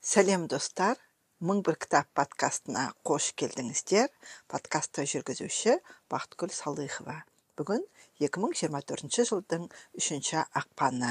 сәлем 0.00 0.46
достар. 0.48 0.96
Мың 1.44 1.58
бір 1.64 1.76
кітап 1.80 2.06
подкастына 2.16 2.86
қош 3.04 3.30
келдіңіздер. 3.36 4.06
Подкастты 4.48 5.04
жүргізуші 5.04 5.74
бақытгүл 6.12 6.52
салыхова 6.56 7.16
бүгін 7.60 7.84
2024 8.24 9.26
жылдың 9.28 9.66
үшінші 10.00 10.38
ақпаны. 10.56 11.10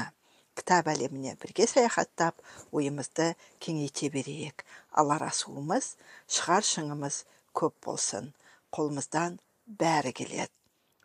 Кітап 0.58 0.90
әлеміне 0.90 1.36
бірге 1.38 1.68
саяхаттап 1.70 2.42
ойымызды 2.74 3.28
кеңейте 3.62 4.10
берейік. 4.10 4.64
Алар 4.90 5.22
асуымыз 5.28 5.92
шығар 6.26 6.66
шыңымыз 6.66 7.20
көп 7.54 7.76
болсын. 7.86 8.32
Қолымыздан 8.74 9.38
бәрі 9.84 10.14
келеді. 10.18 10.50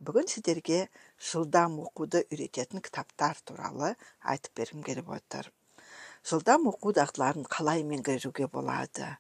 Бүгін 0.02 0.26
сіздерге 0.34 0.88
жылдам 1.30 1.78
оқуды 1.86 2.26
үйрететін 2.32 2.82
кітаптар 2.82 3.38
туралы 3.46 3.94
айтып 4.34 4.58
бергім 4.58 4.82
келіп 4.90 5.14
отыр. 5.20 5.54
Жылдам 6.26 6.66
оқу 6.72 6.94
дағдыларын 6.98 7.46
қалай 7.54 7.84
меңгеруге 7.86 8.48
болады? 8.50 9.12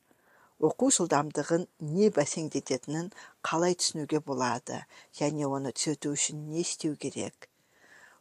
Оқу 0.64 0.88
жылдамдығын 0.96 1.68
не 1.96 2.08
бәсеңдететінін 2.16 3.12
қалай 3.46 3.76
түсінуге 3.78 4.22
болады? 4.26 4.80
Және 5.20 5.46
оны 5.46 5.74
түзету 5.76 6.16
үшін 6.16 6.48
не 6.50 6.64
істеу 6.64 6.96
керек? 6.96 7.50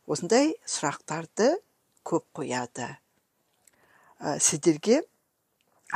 Осындай 0.04 0.52
сұрақтарды 0.68 1.54
көп 2.04 2.26
қояды. 2.36 2.90
Ә, 4.20 4.36
сіздерге 4.36 5.00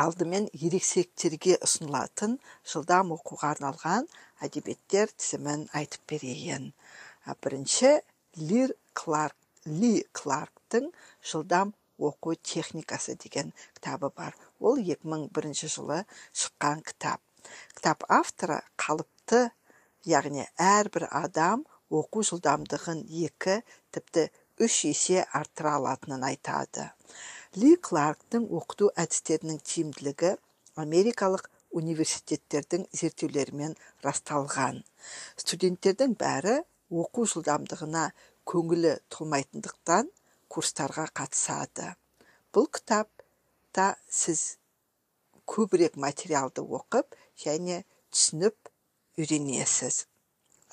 алдымен 0.00 0.48
ересектерге 0.54 1.58
ұсынылатын 1.66 2.38
жылдам 2.72 3.12
оқуға 3.18 3.52
арналған 3.56 4.08
әдебиеттер 4.46 5.12
тізімін 5.12 5.66
айтып 5.76 6.06
берейін. 6.14 6.72
Бірінші 7.44 7.98
лир 8.40 8.72
кларк 8.96 9.36
ли 9.66 10.06
кларктың 10.16 10.88
жылдам 11.20 11.74
оқу 11.98 12.34
техникасы 12.34 13.16
деген 13.18 13.52
кітабы 13.76 14.10
бар. 14.14 14.36
Ол 14.60 14.78
2001 14.78 15.54
жылы 15.68 16.04
шыққан 16.32 16.82
кітап. 16.86 17.20
Кітап 17.74 18.04
авторы 18.08 18.62
қалыпты 18.78 19.50
яғни 20.06 20.46
әрбір 20.56 21.08
адам 21.10 21.64
оқу 21.90 22.22
жылдамдығын 22.30 23.04
екі 23.26 23.60
тіпті 23.94 24.28
үш 24.64 24.84
есе 24.88 25.24
арттыра 25.32 25.76
алатынын 25.78 26.24
айтады. 26.30 26.90
Ли 27.56 27.76
кларктың 27.76 28.48
оқыту 28.58 28.90
әдістерінің 29.02 29.62
тиімділігі 29.64 30.34
америкалық 30.78 31.48
университеттердің 31.78 32.86
зерттеулерімен 33.00 33.74
расталған. 34.04 34.82
Студенттердің 35.40 36.14
бәрі 36.20 36.60
оқу 36.88 37.26
жылдамдығына 37.32 38.04
көңілі 38.48 38.94
толмайтындықтан 39.12 40.08
курстарға 40.52 41.08
қатысады. 41.16 41.92
Бұл 42.52 42.68
кітапта 42.72 43.88
сіз 44.08 44.58
көбірек 45.48 45.96
материалды 46.00 46.62
оқып 46.62 47.16
және 47.40 47.82
түсініп 48.12 48.72
үйренесіз. 49.18 50.06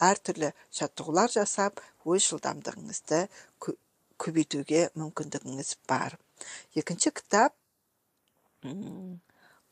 Әртүрлі 0.03 0.51
жаттығулар 0.75 1.31
жасап 1.31 1.79
өз 2.03 2.27
жылдамдығыңызды 2.31 3.21
көбейтуге 4.21 4.89
мүмкіндігіңіз 4.99 5.75
бар. 5.89 6.17
Екінші 6.75 7.13
кітап 7.15 7.55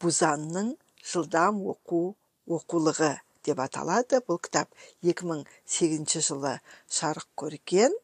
бузанның 0.03 0.73
жылдам 1.03 1.59
оқу 1.73 2.15
оқулығы 2.47 3.13
деп 3.43 3.59
аталады. 3.63 4.21
Бұл 4.27 4.39
кітап 4.43 4.71
2008 5.03 6.23
жылы 6.27 6.57
жарық 6.91 7.27
көрген. 7.39 7.95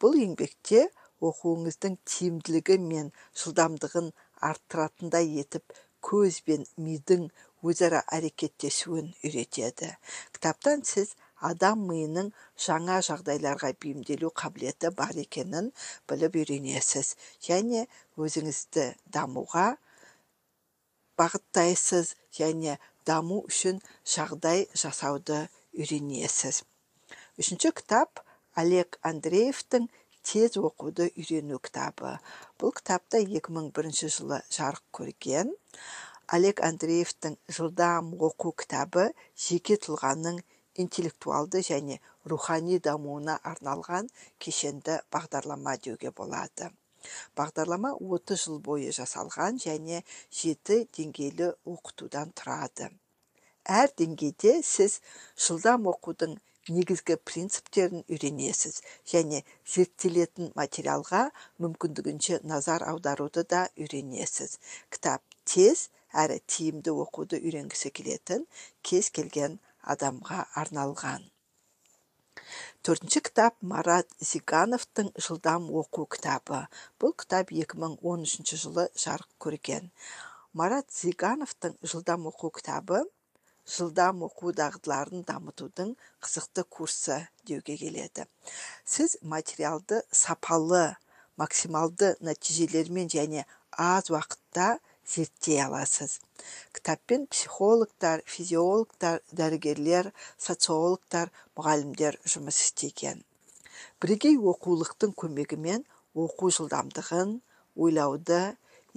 Бұл 0.00 0.16
еңбекте 0.22 0.86
оқуыңыздың 1.24 1.98
тиімділігі 2.12 2.78
мен 2.84 3.12
жылдамдығын 3.42 4.10
арттыратындай 4.48 5.30
етіп 5.42 5.76
көз 6.08 6.42
бен 6.46 6.66
мидың 6.78 7.24
өзара 7.66 8.04
әрекеттесуін 8.14 9.10
үйретеді. 9.26 9.90
Кітаптан 10.34 10.84
сіз 10.86 11.16
адам 11.50 11.82
миының 11.90 12.30
жаңа 12.66 13.00
жағдайларға 13.08 13.72
бейімделу 13.82 14.30
қабілеті 14.42 14.92
бар 15.00 15.18
екенін 15.24 15.72
біліп 16.10 16.38
үйренесіз. 16.42 17.14
Және 17.42 17.86
өзіңізді 18.18 18.86
дамуға 19.14 19.66
бағыттайсыз 21.18 22.14
және 22.38 22.78
даму 23.06 23.42
үшін 23.50 23.82
жағдай 24.06 24.66
жасауды 24.74 25.46
үйренесіз. 25.74 26.62
Үшінші 27.38 27.74
кітап 27.80 28.22
олег 28.58 28.98
андреевтің 29.06 29.86
тез 30.28 30.58
оқуды 30.60 31.06
үйрену 31.16 31.56
кітабы. 31.64 32.18
Бұл 32.60 32.74
кітапта 32.76 33.20
2001 33.24 34.10
жылы 34.12 34.42
жарық 34.52 34.82
көрген. 34.98 35.54
Олег 36.36 36.60
андреевтің 36.68 37.38
жылдам 37.56 38.10
оқу 38.28 38.52
кітабы 38.60 39.06
жеке 39.46 39.78
тұлғаның 39.80 40.42
интеллектуалды 40.84 41.62
және 41.70 41.96
рухани 42.28 42.76
дамуына 42.88 43.38
арналған 43.52 44.10
кешенді 44.44 44.98
бағдарлама 45.14 45.78
деуге 45.86 46.12
болады. 46.20 46.68
Бағдарлама 47.38 47.94
30 47.96 48.42
жыл 48.42 48.58
бойы 48.68 48.92
жасалған 48.92 49.62
және 49.64 50.02
жеті 50.42 50.82
деңгейлі 50.98 51.54
оқытудан 51.72 52.34
тұрады. 52.36 52.90
Әр 53.64 53.88
деңгейде 53.96 54.58
сіз 54.64 55.00
жылдам 55.46 55.88
оқудың 55.94 56.36
негізгі 56.72 57.16
принциптерін 57.30 58.04
үйренесіз 58.08 58.80
және 59.12 59.42
зерттелетін 59.74 60.52
материалға 60.58 61.22
мүмкіндігінше 61.64 62.40
назар 62.52 62.84
аударуды 62.90 63.44
да 63.54 63.62
үйренесіз. 63.76 64.58
Кітап 64.92 65.24
тез 65.44 65.88
әрі 66.12 66.38
тиімді 66.46 66.94
оқуды 67.06 67.40
үйренгісі 67.40 67.92
келетін 68.00 68.46
кез 68.82 69.10
келген 69.14 69.58
адамға 69.94 70.44
арналған. 70.62 71.26
Төртінші 72.86 73.20
кітап 73.26 73.56
марат 73.72 74.08
зигановтың 74.30 75.10
жылдам 75.26 75.68
оқу 75.80 76.06
кітабы 76.14 76.60
бұл 77.02 77.12
кітап 77.22 77.52
2013 77.52 78.54
жылы 78.62 78.86
жарық 79.04 79.28
көрген. 79.44 79.90
Марат 80.56 80.88
зигановтың 81.00 81.76
жылдам 81.92 82.28
оқу 82.30 82.52
кітабы 82.60 83.02
жылдам 83.68 84.24
оқу 84.26 84.52
дағдыларын 84.56 85.24
дамытудың 85.28 85.94
қызықты 86.24 86.64
курсы 86.76 87.18
деуге 87.46 87.76
келеді. 87.76 88.26
Сіз 88.84 89.18
материалды 89.22 90.02
сапалы 90.10 90.96
максималды 91.36 92.14
нәтижелермен 92.24 93.10
және 93.12 93.44
аз 93.72 94.10
уақытта 94.10 94.78
зерттей 95.06 95.60
аласыз. 95.64 96.20
Кітаппен 96.74 97.26
психологтар 97.26 98.22
физиологтар 98.26 99.20
дәрігерлер 99.32 100.12
социологтар 100.36 101.32
мұғалімдер 101.56 102.18
жұмыс 102.24 102.60
істеген. 102.64 103.22
Бірегей 104.00 104.36
оқулықтың 104.36 105.14
көмегімен 105.22 105.84
оқу 106.18 106.50
жылдамдығын 106.56 107.38
ойлауды 107.76 108.40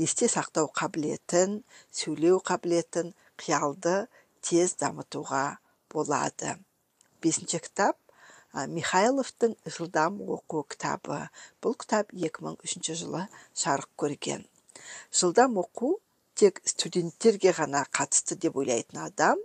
есте 0.01 0.27
сақтау 0.31 0.71
қабілетін 0.79 1.61
сөйлеу 1.93 2.41
қабілетін 2.49 3.13
қиялды 3.41 3.95
тез 4.41 4.75
дамытуға 4.81 5.57
болады. 5.93 6.55
Бесінші 7.21 7.61
кітап 7.65 7.97
михайловтың 8.53 9.55
жылдам 9.65 10.19
оқу 10.37 10.63
кітабы 10.73 11.19
бұл 11.63 11.75
кітап 11.79 12.11
2003 12.11 12.95
жылы 12.99 13.27
жарық 13.55 13.87
көрген. 14.03 14.43
Жылдам 15.11 15.59
оқу 15.61 15.93
тек 16.35 16.59
студенттерге 16.65 17.53
ғана 17.55 17.85
қатысты 17.95 18.35
деп 18.35 18.57
ойлайтын 18.59 19.03
адам 19.05 19.39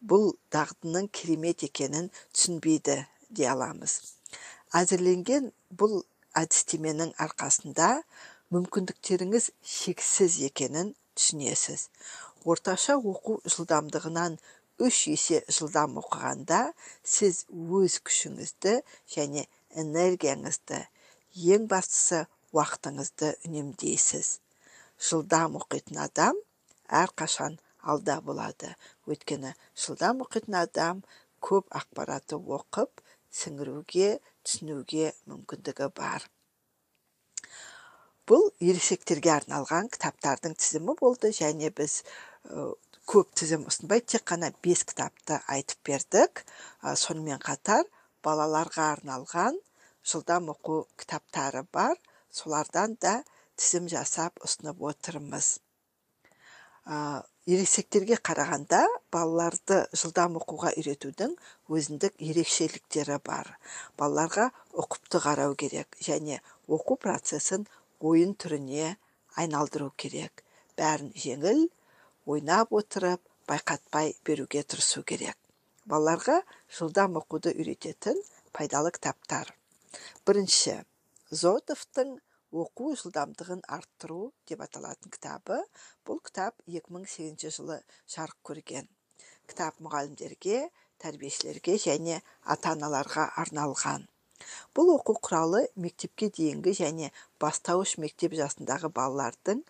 бұл 0.00 0.32
дағдының 0.54 1.10
керемет 1.12 1.62
екенін 1.66 2.10
түсінбейді 2.32 3.04
дей 3.30 3.50
аламыз. 3.52 4.00
Әзірленген 4.74 5.50
бұл 5.70 6.00
әдістеменің 6.38 7.12
арқасында 7.20 7.90
мүмкіндіктеріңіз 8.54 9.50
шексіз 9.62 10.40
екенін 10.48 10.94
түсінесіз. 11.18 11.88
Орташа 12.44 12.96
оқу 12.96 13.40
жылдамдығынан 13.44 14.38
үш 14.86 14.98
есе 15.12 15.40
жылдам 15.52 15.98
оқығанда 16.00 16.60
сіз 17.14 17.44
өз 17.80 17.98
күшіңізді 18.08 18.76
және 19.14 19.46
энергияңызды 19.82 20.80
ең 21.56 21.66
бастысы 21.70 22.24
уақытыңызды 22.56 23.34
үнемдейсіз. 23.46 24.38
Жылдам 25.10 25.58
оқитын 25.60 26.00
адам 26.06 26.40
әрқашан 27.02 27.58
алда 27.80 28.18
болады. 28.24 28.74
Өйткені 29.06 29.54
жылдам 29.84 30.24
оқитын 30.24 30.58
адам 30.64 31.04
көп 31.44 31.70
ақпаратты 31.80 32.40
оқып 32.40 33.04
сіңіруге 33.30 34.18
түсінуге 34.44 35.12
мүмкіндігі 35.30 35.88
бар. 35.96 36.26
Бұл 38.30 38.50
ересектерге 38.62 39.32
арналған 39.34 39.88
кітаптардың 39.94 40.52
тізімі 40.58 40.94
болды 41.00 41.32
және 41.34 41.70
біз 41.74 42.02
көп 43.10 43.32
тізім 43.34 43.66
ұсынбай 43.70 44.02
тек 44.06 44.22
қана 44.30 44.52
бес 44.62 44.84
кітапты 44.86 45.40
айтып 45.50 45.80
бердік. 45.88 46.44
Сонымен 46.82 47.40
қатар 47.42 47.84
балаларға 48.24 48.92
арналған 48.96 49.58
жылдам 50.06 50.52
оқу 50.52 50.84
кітаптары 51.00 51.64
бар. 51.72 51.96
Солардан 52.30 52.96
да 53.02 53.22
тізім 53.56 53.88
жасап 53.90 54.38
ұсынып 54.46 54.80
отырмыз. 54.90 55.58
Ересектерге 57.50 58.16
қарағанда 58.22 58.84
балаларды 59.12 59.80
жылдам 59.96 60.38
оқуға 60.38 60.70
үйретудің 60.78 61.34
өзіндік 61.68 62.14
ерекшеліктері 62.22 63.18
бар. 63.26 63.56
Балаларға 63.98 64.50
ұқыпты 64.72 65.20
қарау 65.24 65.56
керек 65.58 65.98
және 65.98 66.40
оқу 66.68 66.96
процесін 67.00 67.66
ойын 68.00 68.36
түріне 68.38 68.94
айналдыру 69.36 69.90
керек. 69.96 70.44
Бәрін 70.78 71.10
жеңіл 71.16 71.66
ойнап 72.26 72.72
отырып 72.72 73.22
байқатпай 73.48 74.14
беруге 74.26 74.62
тырысу 74.62 75.02
керек. 75.02 75.36
Балаларға 75.88 76.40
жылдам 76.76 77.16
оқуды 77.20 77.54
үйрететін 77.56 78.18
пайдалы 78.52 78.92
кітаптар. 78.94 79.54
Бірінші 80.26 80.76
зотовтың 81.30 82.18
оқу 82.50 82.92
жылдамдығын 83.00 83.64
арттыру 83.76 84.30
деп 84.50 84.62
аталатын 84.66 85.10
кітабы. 85.14 85.58
Бұл 86.06 86.20
кітап 86.26 86.60
2008 86.66 87.50
жылы 87.56 87.80
жарық 88.14 88.38
көрген. 88.50 88.88
Кітап 89.50 89.80
мұғалімдерге 89.82 90.68
тәрбиешілерге 91.02 91.76
және 91.80 92.20
ата 92.44 92.74
аналарға 92.76 93.30
арналған. 93.42 94.06
Бұл 94.74 94.94
оқу 94.96 95.16
құралы 95.26 95.66
мектепке 95.76 96.30
дейінгі 96.36 96.72
және 96.76 97.10
бастауыш 97.42 97.96
мектеп 98.02 98.34
жасындағы 98.38 98.90
балалардың 98.98 99.62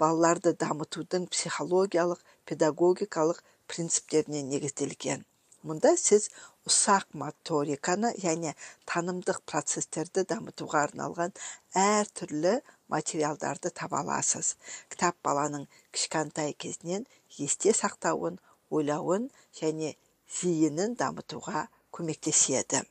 балаларды 0.00 0.52
дамытудың 0.64 1.26
психологиялық 1.32 2.20
педагогикалық 2.48 3.42
принциптеріне 3.70 4.42
негізделген. 4.50 5.24
Мұнда 5.66 5.96
сіз 5.98 6.28
ұсақ 6.70 7.06
моториканы 7.20 8.12
және 8.22 8.52
танымдық 8.90 9.40
процестерді 9.50 10.22
дамытуға 10.30 10.82
арналған 10.86 11.34
әртүрлі 11.82 12.52
материалдарды 12.92 13.72
таба 13.80 14.02
аласыз. 14.04 14.54
Кітап 14.92 15.18
баланың 15.26 15.66
кішкентай 15.96 16.54
кезінен 16.64 17.06
есте 17.38 17.74
сақтауын 17.74 18.38
ойлауын 18.70 19.30
және 19.60 19.94
зейінін 20.38 20.94
дамытуға 21.00 21.66
көмектеседі. 21.98 22.84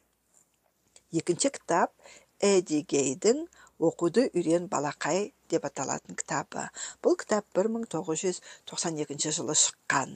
Екінші 1.16 1.54
кітап 1.56 1.94
эдди 2.44 2.82
гейдің 2.92 3.46
оқуды 3.80 4.30
үйрен 4.34 4.68
балақай 4.72 5.34
деп 5.52 5.66
аталатын 5.68 6.16
кітабы. 6.20 6.70
Бұл 7.04 7.18
кітап 7.20 7.46
1992 7.54 9.32
жылы 9.40 9.56
шыққан. 9.64 10.16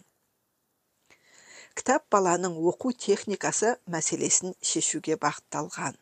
Кітап 1.76 2.06
баланың 2.12 2.56
оқу 2.72 2.92
техникасы 3.06 3.76
мәселесін 3.94 4.56
шешуге 4.70 5.16
бағытталған. 5.22 6.00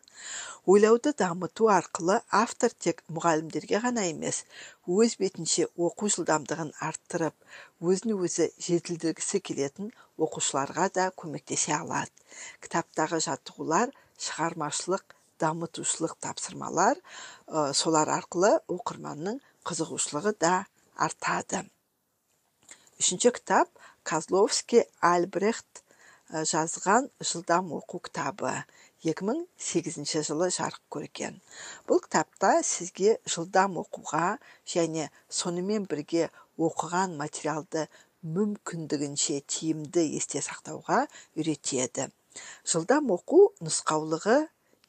Ойлауды 0.74 1.12
дамыту 1.22 1.68
арқылы 1.74 2.16
автор 2.38 2.74
тек 2.86 3.04
мұғалімдерге 3.18 3.82
ғана 3.84 4.06
емес 4.12 4.40
өз 4.88 5.18
бетінше 5.22 5.68
оқу 5.88 6.10
жылдамдығын 6.16 6.72
арттырып 6.88 7.86
өзін 7.92 8.16
өзі 8.18 8.50
жетілдіргісі 8.68 9.44
келетін 9.50 9.92
оқушыларға 10.28 10.90
да 10.98 11.06
көмектесе 11.24 11.76
алады. 11.78 12.12
Кітаптағы 12.66 13.22
жаттығулар 13.28 13.94
шығармашылық 14.28 15.17
дамытушылық 15.42 16.18
тапсырмалар 16.24 17.02
солар 17.78 18.12
арқылы 18.18 18.54
оқырманның 18.74 19.42
қызығушылығы 19.68 20.34
да 20.42 20.54
артады. 20.96 21.66
Үшінші 22.98 23.34
кітап 23.38 23.70
козловский 24.08 24.88
альбрехт 25.02 25.84
жазған 26.32 27.12
жылдам 27.22 27.72
оқу 27.78 28.02
кітабы. 28.08 28.54
2008 29.06 30.24
жылы 30.26 30.48
жарық 30.52 30.82
көрген. 30.92 31.38
Бұл 31.88 32.02
кітапта 32.02 32.64
сізге 32.66 33.20
жылдам 33.30 33.78
оқуға 33.84 34.40
және 34.66 35.12
сонымен 35.30 35.86
бірге 35.88 36.32
оқыған 36.58 37.14
материалды 37.20 37.86
мүмкіндігінше 38.26 39.44
тиімді 39.46 40.04
есте 40.18 40.42
сақтауға 40.42 41.06
үйретеді. 41.38 42.10
Жылдам 42.66 43.14
оқу 43.14 43.52
нұсқаулығы 43.62 44.40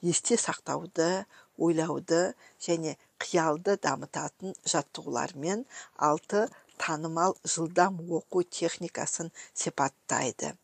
есте 0.03 0.37
сақтауды 0.39 1.27
ойлауды 1.59 2.35
және 2.63 2.95
қиялды 3.19 3.77
дамытатын 3.83 4.55
жаттығулармен 4.73 5.65
алты 6.09 6.47
танымал 6.79 7.37
жылдам 7.45 7.99
оқу 8.19 8.45
техникасын 8.61 9.33
сипаттайды. 9.55 10.55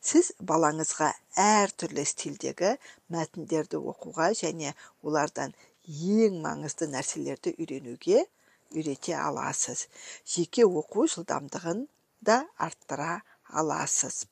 Сіз 0.00 0.30
балаңызға 0.50 1.10
әртүрлі 1.42 2.04
стильдегі 2.06 2.76
мәтіндерді 3.12 3.80
оқуға 3.92 4.30
және 4.38 4.72
олардан 5.02 5.52
ең 5.86 6.38
маңызды 6.44 6.88
нәрселерді 6.92 7.52
үйренуге 7.58 8.24
үйрете 8.72 9.16
аласыз. 9.18 9.86
Жеке 10.24 10.64
оқу 10.64 11.06
жылдамдығын 11.10 11.86
да 12.22 12.44
арттыра 12.56 13.20
аласыз. 13.50 14.24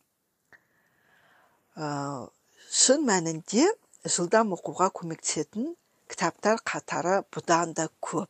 Ә, 1.77 2.31
шын 2.71 3.05
мәнінде 3.07 3.67
жылдам 4.05 4.53
оқуға 4.53 4.91
көмектесетін 4.93 5.71
кітаптар 6.13 6.61
қатары 6.61 7.23
бұдан 7.33 7.73
да 7.77 7.89
көп. 8.05 8.29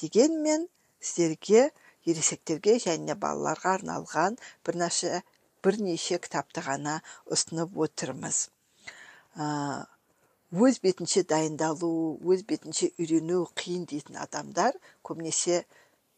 Дегенмен 0.00 0.66
сіздерге 1.00 1.70
ересектерге 2.04 2.76
және 2.82 3.16
балаларға 3.16 3.78
арналған 3.78 4.36
бірнеше 4.66 5.22
бірнеше 5.64 6.18
кітапты 6.20 6.60
ғана 6.66 6.98
ұсынып 7.32 7.72
отырмыз. 7.84 8.48
Өз 10.68 10.78
бетінше 10.84 11.24
дайындалу 11.28 11.90
өз 12.28 12.44
бетінше 12.48 12.92
үйрену 13.00 13.46
қиын 13.56 13.88
дейтін 13.88 14.20
адамдар 14.20 14.76
көбінесе 15.04 15.64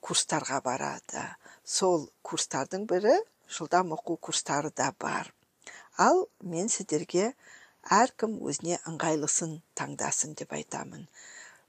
курстарға 0.03 0.61
барады. 0.67 1.23
Сол 1.65 2.09
курстардың 2.27 2.91
бірі 2.91 3.17
жылдам 3.47 3.95
оқу 3.95 4.19
курстары 4.19 4.75
да 4.75 4.91
бар. 4.99 5.31
Ал 5.97 6.27
мен 6.43 6.69
сіздерге 6.69 7.35
әркім 7.97 8.37
өзіне 8.51 8.79
ыңғайлысын 8.91 9.57
таңдасын 9.81 10.35
деп 10.41 10.53
айтамын. 10.59 11.07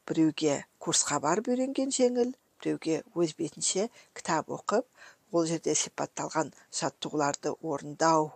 Біреуге 0.07 0.57
курсқа 0.83 1.19
барып 1.23 1.47
үйренген 1.53 1.93
жеңіл 1.95 2.33
біреуге 2.61 3.01
өз 3.15 3.33
бетінше 3.39 3.87
кітап 4.17 4.51
оқып 4.57 4.85
ол 5.31 5.47
жерде 5.51 5.75
сипатталған 5.83 6.51
жаттығуларды 6.79 7.53
орындау 7.61 8.31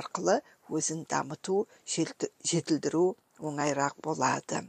арқылы 0.00 0.38
өзін 0.78 1.04
дамыту 1.10 1.66
жетілдіру 1.94 3.04
оңайырақ 3.40 4.00
болады. 4.06 4.62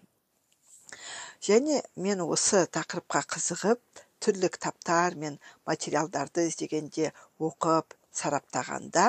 Және 1.48 1.81
мен 1.96 2.24
осы 2.25 2.65
тақырыпқа 2.74 3.24
қызығып 3.36 4.03
түрлі 4.24 4.50
кітаптар 4.55 5.15
мен 5.24 5.38
материалдарды 5.70 6.48
іздегенде 6.50 7.12
оқып 7.50 7.93
сараптағанда 8.20 9.08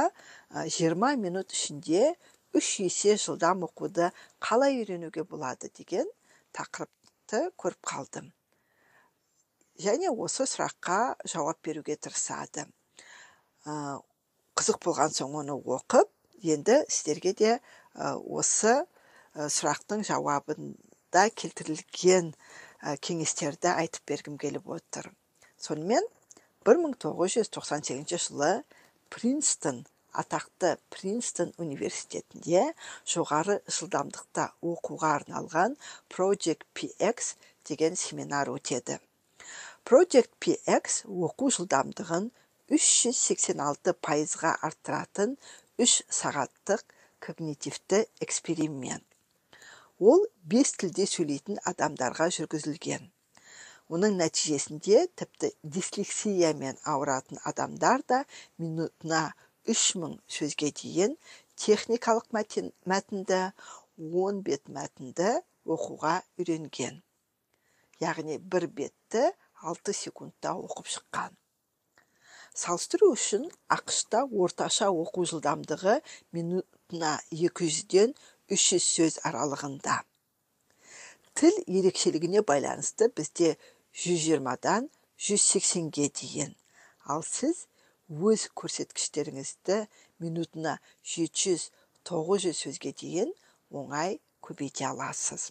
20 0.54 1.22
минут 1.24 1.54
ішінде 1.56 2.12
үш 2.56 2.80
есе 2.80 3.16
жылдам 3.20 3.64
оқуды 3.66 4.10
қалай 4.40 4.78
үйренуге 4.80 5.24
болады 5.24 5.70
деген 5.74 6.08
тақырыпты 6.56 7.50
көріп 7.60 7.82
қалдым. 7.90 8.30
Және 9.78 10.10
осы 10.10 10.46
сұраққа 10.48 11.16
жауап 11.28 11.60
беруге 11.62 11.96
тырысады. 11.96 12.66
Қызық 13.64 14.80
болған 14.84 15.12
соң 15.14 15.36
оны 15.42 15.54
оқып 15.54 16.10
енді 16.42 16.80
сіздерге 16.88 17.34
де 17.38 17.52
осы 17.94 18.74
сұрақтың 19.34 20.02
жауабында 20.08 21.28
келтірілген 21.38 22.32
кеңестерді 23.04 23.74
айтып 23.74 24.08
бергім 24.08 24.38
келіп 24.40 24.66
отыр. 24.78 25.12
Сонымен 25.58 26.06
1998 26.64 28.18
жылы 28.18 28.50
принстон 29.10 29.84
атақты 30.22 30.76
принстон 30.94 31.52
университетінде 31.64 32.62
жоғары 33.14 33.58
жылдамдықта 33.78 34.46
оқуға 34.72 35.12
арналған 35.20 35.76
project 36.14 36.66
px 36.74 37.34
деген 37.70 37.96
семинар 37.96 38.50
өтеді. 38.52 38.98
Project 39.88 40.32
px 40.44 41.02
оқу 41.08 41.50
жылдамдығын 41.58 42.30
386 42.78 43.94
пайызға 44.04 44.54
арттыратын 44.68 45.36
үш 45.80 46.00
сағаттық 46.20 46.82
когнитивті 47.24 48.04
эксперимент. 48.24 49.04
Ол 49.98 50.26
бес 50.44 50.74
тілде 50.80 51.06
сөйлейтін 51.10 51.58
адамдарға 51.70 52.28
жүргізілген. 52.36 53.08
Оның 53.88 54.18
нәтижесінде 54.20 55.06
тіпті 55.16 55.48
дислексиямен 55.76 56.76
ауыратын 56.92 57.40
адамдар 57.50 58.04
да 58.12 58.18
минутына 58.58 59.22
3000 59.68 60.16
сөзге 60.38 60.70
дейін 60.82 61.16
техникалық 61.64 62.30
мәтінді 62.36 63.40
10 63.98 64.40
бет 64.46 64.70
мәтінді 64.72 65.34
оқуға 65.68 66.14
үйренген. 66.38 67.02
Яғни 68.00 68.38
бір 68.38 68.68
бетті 68.78 69.24
алты 69.68 69.92
секундта 69.92 70.54
оқып 70.54 70.88
шыққан. 70.94 71.34
Салыстыру 72.58 73.12
үшін 73.14 73.44
ақшта 73.74 74.24
орташа 74.44 74.88
оқу 74.90 75.26
жылдамдығы 75.30 75.98
минутына 76.34 77.16
200-ден 77.30 78.14
300 78.50 78.86
сөз 78.86 79.18
аралығында. 79.28 79.98
Тіл 81.38 81.58
ерекшелігіне 81.66 82.42
байланысты 82.42 83.10
бізде 83.14 83.56
120-дан 83.94 84.88
180-ге 85.18 86.08
дейін. 86.20 86.54
Ал 87.06 87.22
сіз 87.22 87.66
өз 88.08 88.48
көрсеткіштеріңізді 88.56 89.82
минутына 90.24 90.78
700-900 91.04 92.56
сөзге 92.56 92.92
дейін 92.96 93.34
оңай 93.70 94.16
көбейте 94.40 94.86
аласыз. 94.88 95.50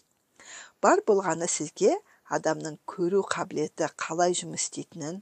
Бар 0.82 1.02
болғаны 1.06 1.46
сізге 1.50 1.94
адамның 2.34 2.80
көру 2.90 3.22
қабілеті 3.30 3.88
қалай 4.02 4.34
жұмыс 4.34 4.66
істейтінін 4.66 5.20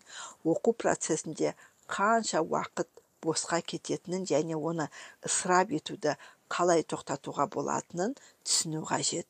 оқу 0.48 0.72
процесінде 0.72 1.52
қанша 1.92 2.40
уақыт 2.40 2.88
босқа 3.20 3.60
кететінін 3.60 4.24
және 4.32 4.56
оны 4.56 4.88
ысырап 5.28 5.76
етуді 5.76 6.16
қалай 6.48 6.86
тоқтатуға 6.88 7.48
болатынын 7.52 8.16
түсіну 8.46 8.82
қажет. 8.88 9.28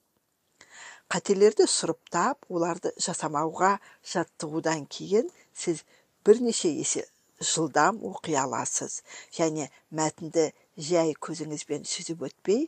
Қателерді 1.10 1.66
сұрыптап 1.70 2.46
оларды 2.50 2.90
жасамауға 3.02 3.76
жаттығудан 4.12 4.86
кейін 4.90 5.30
сіз 5.54 5.84
бірнеше 6.26 6.70
есе 6.70 7.06
жылдам 7.40 8.00
оқи 8.04 8.34
аласыз. 8.38 9.02
Және 9.32 9.68
мәтінді 9.92 10.50
жай 10.76 11.14
көзіңізбен 11.20 11.84
сүзіп 11.88 12.24
өтпей 12.28 12.66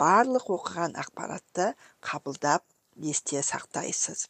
барлық 0.00 0.50
оқыған 0.56 0.96
ақпаратты 1.00 1.72
қабылдап 2.04 2.64
есте 2.96 3.42
сақтайсыз. 3.42 4.28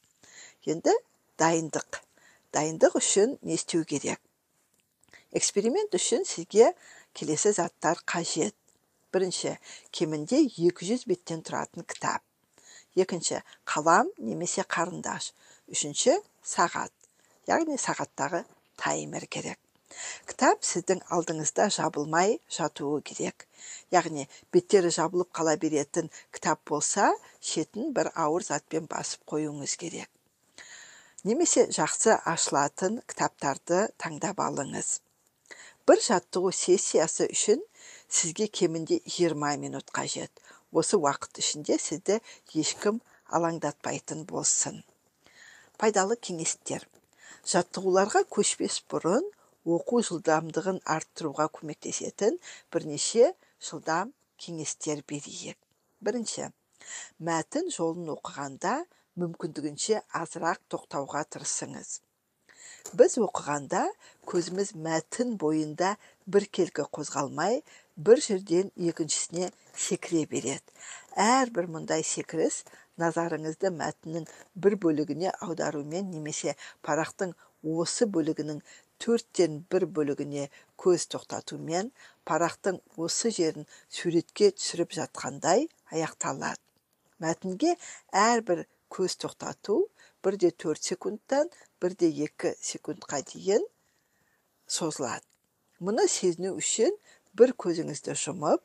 Енді 0.67 0.95
дайындық. 1.41 2.01
Дайындық 2.53 2.97
үшін 2.99 3.37
не 3.43 3.55
істеу 3.55 3.85
керек? 3.85 4.21
Эксперимент 5.31 5.95
үшін 5.95 6.27
сізге 6.27 6.73
келесі 7.15 7.53
заттар 7.55 8.01
қажет. 8.07 8.57
Бірінші 9.13 9.57
кемінде 9.95 10.43
200 10.47 11.07
беттен 11.11 11.43
тұратын 11.47 11.87
кітап. 11.87 12.23
Екінші 12.95 13.43
қалам 13.67 14.11
немесе 14.19 14.63
қарындаш. 14.63 15.33
Үшінші 15.71 16.19
сағат. 16.43 16.91
Яғни 17.47 17.79
сағаттағы 17.79 18.45
таймер 18.85 19.27
керек 19.37 19.61
кітап 20.31 20.63
сіздің 20.67 21.01
алдыңызда 21.15 21.67
жабылмай 21.75 22.37
жатуы 22.57 23.01
керек. 23.09 23.47
Яғни 23.95 24.27
беттері 24.55 24.93
жабылып 24.97 25.31
қала 25.39 25.57
беретін 25.65 26.11
кітап 26.37 26.63
болса 26.71 27.09
шетін 27.51 27.91
бір 27.97 28.11
ауыр 28.25 28.47
затпен 28.47 28.87
басып 28.93 29.25
қоюыңыз 29.33 29.77
керек. 29.83 30.09
Немесе 31.25 31.67
жақсы 31.77 32.17
ашылатын 32.35 33.01
кітаптарды 33.11 33.83
таңдап 34.01 34.41
алыңыз. 34.47 34.93
Бір 35.89 36.01
жаттығу 36.07 36.53
сессиясы 36.55 37.27
үшін 37.35 37.65
сізге 38.09 38.47
кемінде 38.61 39.01
20 39.19 39.59
минут 39.65 39.91
қажет. 39.97 40.31
Осы 40.73 40.97
уақыт 40.97 41.43
ішінде 41.43 41.77
сізді 41.83 42.21
ешкім 42.55 43.03
алаңдатпайтын 43.29 44.25
болсын. 44.31 44.85
Пайдалы 45.77 46.17
кеңестер. 46.17 46.87
Жаттығуларға 47.49 48.25
көшпес 48.37 48.81
бұрын 48.93 49.27
оқу 49.77 50.01
жылдамдығын 50.09 50.81
арттыруға 50.95 51.49
көмектесетін 51.57 52.39
бірнеше 52.73 53.33
жылдам 53.69 54.13
кеңестер 54.41 55.03
берейік. 55.09 55.59
Бірінші 56.01 56.51
мәтін 57.31 57.69
жолын 57.75 58.13
оқығанда 58.17 58.77
мүмкіндігінше 59.21 60.01
азырақ 60.21 60.63
тоқтауға 60.73 61.27
тырысыңыз. 61.35 61.99
Біз 62.97 63.19
оқығанда 63.21 63.83
көзіміз 64.31 64.73
мәтін 64.87 65.37
бойында 65.41 65.97
біркелкі 66.27 66.87
қозғалмай 66.97 67.61
бір 68.09 68.23
жерден 68.25 68.71
екіншісіне 68.91 69.51
секіре 69.77 70.25
береді. 70.31 70.65
Әрбір 71.21 71.69
мұндай 71.75 72.05
секіріс 72.07 72.63
назарыңызды 73.03 73.73
мәтіннің 73.77 74.27
бір 74.65 74.77
бөлігіне 74.85 75.33
аударумен 75.47 76.11
немесе 76.15 76.57
парақтың 76.87 77.35
осы 77.77 78.07
бөлігінің 78.17 78.61
төрттен 79.01 79.61
бір 79.73 79.87
бөлігіне 79.97 80.49
көз 80.81 81.07
тоқтатумен 81.15 81.91
парақтың 82.29 82.81
осы 82.97 83.33
жерін 83.37 83.67
суретке 83.89 84.51
түсіріп 84.57 84.93
жатқандай 84.99 85.69
аяқталады. 85.93 86.61
Мәтінге 87.21 87.75
әрбір 88.17 88.65
көз 88.93 89.17
тоқтату 89.25 89.83
бірде 90.25 90.51
төрт 90.51 90.85
секундтан 90.85 91.51
бірде 91.83 92.09
екі 92.27 92.55
секундқа 92.61 93.23
дейін 93.33 93.65
созылады. 94.67 95.25
Мұны 95.81 96.07
сезіну 96.09 96.57
үшін 96.61 96.97
бір 97.37 97.55
көзіңізді 97.65 98.17
жұмып 98.21 98.65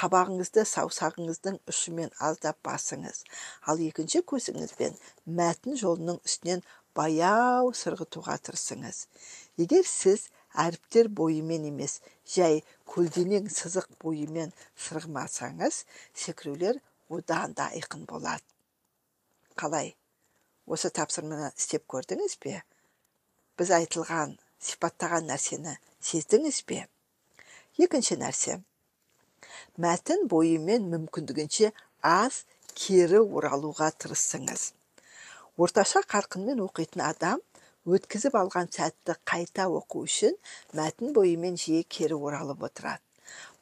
қабағыңызды 0.00 0.64
саусағыңыздың 0.70 1.60
ұшымен 1.72 2.10
аздап 2.28 2.58
басыңыз. 2.66 3.22
Ал 3.70 3.80
екінші 3.80 4.22
көзіңізбен 4.32 4.98
мәтін 5.40 5.78
жолының 5.82 6.18
үстінен 6.28 6.64
баяу 6.96 7.72
сырғытуға 7.82 8.36
тырысыңыз. 8.48 9.06
Егер 9.60 9.86
сіз 9.88 10.28
әріптер 10.66 11.08
бойымен 11.20 11.68
емес 11.70 12.00
жай 12.34 12.62
көлденең 12.92 13.48
сызық 13.52 13.88
бойымен 14.02 14.52
сырғымасаңыз 14.88 15.84
секірулер 16.24 16.82
одан 17.08 17.56
да 17.56 17.70
айқын 17.72 18.04
болады 18.08 18.44
қалай? 19.56 19.94
Осы 20.66 20.90
тапсырманы 20.92 21.52
істеп 21.56 21.86
көрдіңіз 21.88 22.36
бе? 22.42 22.60
Біз 23.56 23.70
айтылған 23.72 24.34
сипаттаған 24.60 25.30
нәрсені 25.30 25.76
сездіңіз 26.08 26.58
бе? 26.68 26.82
Екінші 27.80 28.18
нәрсе. 28.20 28.58
Мәтін 29.80 30.26
бойымен 30.32 30.88
мүмкіндігінше 30.92 31.72
аз 32.02 32.44
кері 32.74 33.22
оралуға 33.24 33.90
тырысыңыз. 34.00 34.72
Орташа 35.56 36.02
қарқынмен 36.04 36.60
оқитын 36.66 37.04
адам 37.08 37.42
өткізіп 37.86 38.34
алған 38.40 38.72
сәтті 38.74 39.14
қайта 39.30 39.68
оқу 39.70 40.02
үшін 40.08 40.34
мәтін 40.76 41.14
бойымен 41.16 41.56
жиі 41.60 41.84
кері 41.88 42.18
оралып 42.18 42.66
отырады. 42.68 43.02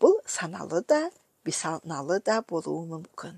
Бұл 0.00 0.18
саналы 0.26 0.80
да 0.88 1.10
бейсаналы 1.44 2.20
да 2.24 2.40
болуы 2.48 2.86
мүмкін. 2.88 3.36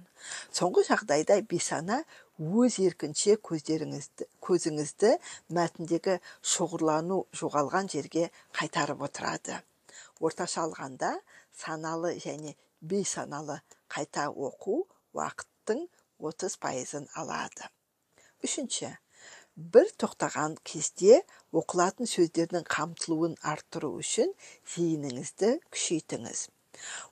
Соңғы 0.55 0.87
жағдайда 0.89 1.41
бейсана 1.51 2.03
өз 2.39 2.79
еркінше 2.85 3.37
көздеріңізді 3.49 4.29
көзіңізді 4.47 5.13
мәтіндегі 5.59 6.19
шоғырлану 6.55 7.25
жоғалған 7.41 7.91
жерге 7.93 8.29
қайтарып 8.59 9.03
отырады. 9.09 9.59
Орташа 10.21 10.63
алғанда 10.67 11.17
саналы 11.63 12.13
және 12.23 12.55
бейсаналы 12.93 13.59
қайта 13.93 14.29
оқу 14.49 14.77
уақыттың 15.17 15.87
30 16.31 16.57
пайызын 16.63 17.09
алады. 17.23 17.71
Үшінші 18.45 18.93
бір 19.75 19.89
тоқтаған 20.03 20.59
кезде 20.71 21.23
оқылатын 21.61 22.11
сөздердің 22.13 22.67
қамтылуын 22.77 23.39
арттыру 23.53 23.95
үшін 24.03 24.35
зейініңізді 24.75 25.53
күшейтіңіз. 25.73 26.43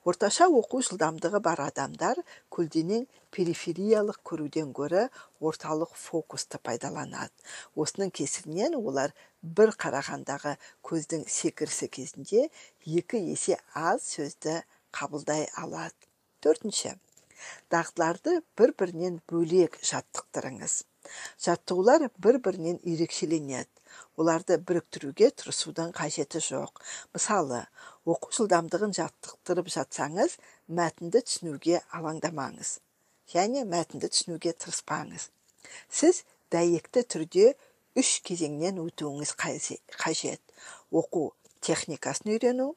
Орташа 0.07 0.47
оқу 0.49 0.81
жылдамдығы 0.87 1.41
бар 1.45 1.61
адамдар 1.67 2.21
көлденең 2.53 3.05
перифериялық 3.35 4.19
көруден 4.29 4.71
гөрі 4.75 5.05
орталық 5.41 5.95
фокусты 5.99 6.59
пайдаланады. 6.63 7.33
Осының 7.75 8.11
кесірінен 8.15 8.77
олар 8.79 9.13
бір 9.41 9.75
қарағандағы 9.75 10.55
көздің 10.85 11.25
секірісі 11.29 11.89
кезінде 11.97 12.49
екі 12.85 13.21
есе 13.31 13.59
аз 13.73 14.07
сөзді 14.15 14.61
қабылдай 14.95 15.49
алады. 15.59 15.97
Төртінші 16.41 16.95
дағдыларды 17.73 18.39
бір 18.57 18.73
бірінен 18.79 19.21
бөлек 19.29 19.79
жаттықтырыңыз. 19.83 20.83
Жаттығулар 21.45 22.09
бір 22.21 22.39
бірінен 22.45 22.79
ерекшеленеді. 22.83 23.69
Оларды 24.19 24.57
біріктіруге 24.57 25.29
тырысудың 25.41 25.91
қажеті 25.97 26.41
жоқ. 26.43 26.81
Мысалы 27.15 27.65
оқу 28.05 28.31
жылдамдығын 28.37 28.95
жаттықтырып 28.99 29.71
жатсаңыз 29.75 30.37
мәтінді 30.79 31.23
түсінуге 31.27 31.81
алаңдамаңыз 31.99 32.79
және 33.33 33.65
мәтінді 33.69 34.11
түсінуге 34.13 34.53
тырыспаңыз. 34.61 35.29
Сіз 35.89 36.23
дәйекті 36.53 37.05
түрде 37.15 37.53
үш 37.97 38.19
кезеңнен 38.27 38.79
өтуіңіз 38.83 39.35
қажет. 39.39 40.41
Оқу 40.91 41.31
техникасын 41.65 42.35
үйрену 42.35 42.73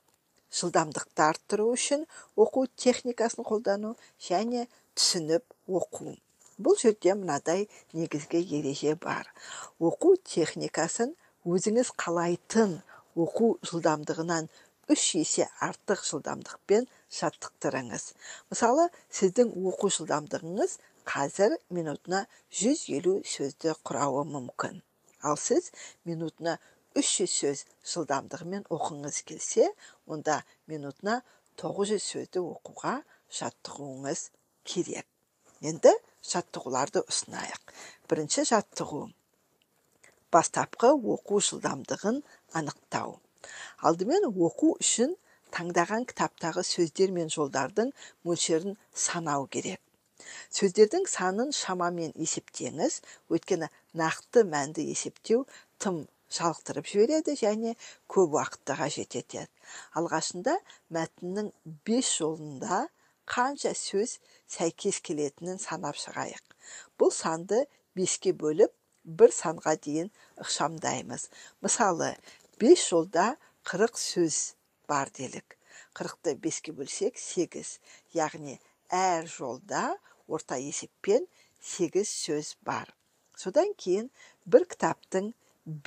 жылдамдықты 0.54 1.25
арттыру 1.26 1.68
үшін 1.75 2.06
оқу 2.44 2.64
техникасын 2.84 3.44
қолдану 3.44 3.94
және 4.28 4.66
түсініп 4.96 5.44
оқу. 5.80 6.16
Бұл 6.59 6.79
жерде 6.81 7.15
мынадай 7.15 7.67
негізгі 7.95 8.43
ереже 8.59 8.95
бар. 9.00 9.31
Оқу 9.79 10.17
техникасын 10.35 11.15
өзіңіз 11.47 11.93
қалайтын 12.03 12.79
оқу 13.25 13.50
жылдамдығынан 13.71 14.49
үш 14.93 15.05
есе 15.19 15.49
артық 15.65 16.05
жылдамдықпен 16.11 16.88
жаттықтырыңыз. 17.19 18.05
Мысалы 18.50 18.88
сіздің 19.19 19.53
оқу 19.71 19.91
жылдамдығыңыз 19.99 20.79
қазір 21.09 21.57
минутына 21.75 22.25
150 22.62 23.23
сөзді 23.35 23.75
құрауы 23.87 24.25
мүмкін. 24.33 24.83
Ал 25.23 25.37
сіз 25.41 25.71
минутына 26.09 26.59
300 26.99 27.35
сөз 27.41 27.65
жылдамдығымен 27.93 28.67
оқыңыз 28.75 29.23
келсе 29.29 29.69
онда 30.07 30.41
минутына 30.71 31.21
900 31.62 32.03
сөзді 32.12 32.43
оқуға 32.55 32.97
жаттығуыңыз 33.41 34.29
керек. 34.65 35.07
Енді 35.67 35.93
жаттығуларды 36.33 37.03
ұсынайық 37.11 37.73
бірінші 38.11 38.45
жаттығу 38.50 39.00
бастапқы 40.35 40.91
оқу 41.15 41.41
жылдамдығын 41.49 42.21
анықтау 42.61 43.17
алдымен 43.91 44.29
оқу 44.31 44.75
үшін 44.77 45.17
таңдаған 45.57 46.07
кітаптағы 46.11 46.65
сөздер 46.69 47.15
мен 47.17 47.33
жолдардың 47.35 47.91
мөлшерін 48.29 48.77
санау 49.07 49.47
керек 49.57 49.81
сөздердің 50.59 51.09
санын 51.11 51.50
шамамен 51.57 52.15
есептеңіз 52.27 53.00
өйткені 53.35 53.71
нақты 54.03 54.45
мәнді 54.53 54.85
есептеу 54.93 55.47
тым 55.83 56.05
жалықтырып 56.38 56.88
жібереді 56.93 57.35
және 57.41 57.75
көп 58.15 58.37
уақытты 58.38 58.77
қажет 58.83 59.17
етеді 59.23 59.47
алғашында 60.00 60.59
мәтіннің 60.99 61.50
бес 61.88 62.12
жолында 62.21 62.83
қанша 63.35 63.75
сөз 63.76 64.16
сәйкес 64.56 65.00
келетінін 65.08 65.61
санап 65.62 65.99
шығайық 66.02 66.56
бұл 67.00 67.12
санды 67.14 67.61
беске 67.99 68.32
бөліп 68.42 68.73
бір 69.20 69.35
санға 69.35 69.75
дейін 69.87 70.11
ықшамдаймыз 70.44 71.28
мысалы 71.64 72.11
бес 72.62 72.87
жолда 72.88 73.28
қырық 73.70 74.00
сөз 74.00 74.40
бар 74.90 75.12
делік 75.20 75.56
қырықты 75.99 76.35
беске 76.44 76.73
бөлсек 76.78 77.20
сегіз 77.20 77.75
яғни 78.16 78.58
әр 79.00 79.28
жолда 79.37 79.85
орта 80.26 80.58
есеппен 80.62 81.26
сегіз 81.73 82.12
сөз 82.25 82.54
бар 82.68 82.92
содан 83.44 83.73
кейін 83.85 84.11
бір 84.54 84.66
кітаптың 84.73 85.32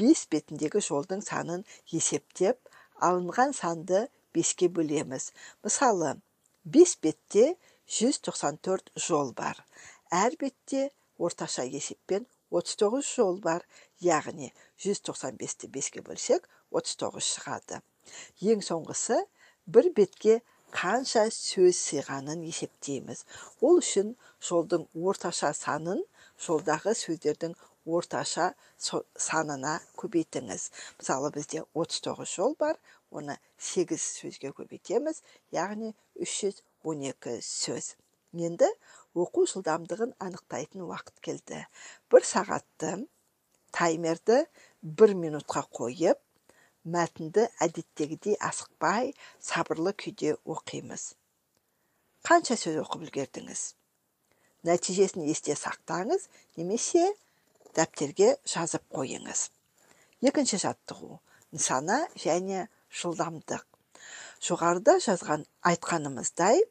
бес 0.01 0.25
бетіндегі 0.33 0.81
жолдың 0.88 1.24
санын 1.25 1.63
есептеп 2.00 2.75
алынған 3.07 3.55
санды 3.57 4.03
беске 4.38 4.69
бөлеміз 4.79 5.31
мысалы 5.65 6.15
бес 6.63 6.98
бетте 7.01 7.56
194 7.88 8.91
жол 8.96 9.34
бар. 9.34 9.58
Әр 10.12 10.36
бетте 10.39 10.89
орташа 11.18 11.63
есеппен 11.63 12.27
39 12.51 13.06
жол 13.15 13.39
бар. 13.39 13.65
Яғни 14.01 14.51
195-ті 14.80 15.70
беске 15.72 16.01
бөлсек 16.01 16.48
39 16.72 17.27
шығады. 17.36 17.82
Ең 18.41 18.63
соңғысы 18.65 19.20
бір 19.68 19.91
бетке 19.96 20.41
қанша 20.72 21.27
сөз 21.36 21.77
сыйғанын 21.88 22.46
есептейміз. 22.48 23.25
Ол 23.62 23.82
үшін 23.82 24.15
жолдың 24.48 24.88
орташа 24.96 25.51
санын 25.58 26.03
жолдағы 26.46 26.96
сөздердің 26.98 27.58
орташа 27.85 28.51
санына 28.79 29.79
көбейтіңіз 29.97 30.67
мысалы 31.00 31.31
бізде 31.35 31.63
39 31.73 32.35
жол 32.35 32.55
бар 32.59 32.77
оны 33.11 33.38
8 33.57 33.97
сөзге 34.00 34.53
көбейтеміз 34.57 35.21
яғни 35.55 35.93
312 36.15 37.41
сөз. 37.45 37.95
Енді 38.31 38.69
оқу 39.17 39.43
жылдамдығын 39.51 40.13
анықтайтын 40.23 40.85
уақыт 40.88 41.19
келді. 41.25 41.65
Бір 42.11 42.27
сағатты 42.27 42.93
таймерді 43.75 44.45
бір 44.81 45.15
минутқа 45.19 45.65
қойып 45.67 46.21
мәтінді 46.95 47.50
әдеттегідей 47.61 48.38
асықпай 48.39 49.11
сабырлы 49.43 49.93
күйде 49.93 50.38
оқимыз. 50.45 51.11
Қанша 52.23 52.55
сөз 52.55 52.79
оқып 52.85 53.05
үлгердіңіз? 53.09 53.61
Нәтижесін 54.65 55.25
есте 55.27 55.57
сақтаңыз 55.57 56.29
немесе 56.57 57.09
дәптерге 57.78 58.36
жазып 58.54 58.84
қойыңыз. 58.96 59.50
Екінші 60.22 60.62
жаттығу. 60.66 61.20
Нысана 61.51 61.98
және 62.16 62.68
жылдамдық. 63.01 63.66
Жоғарыда 64.42 64.98
жазған 65.04 65.44
айтқанымыздай 65.72 66.63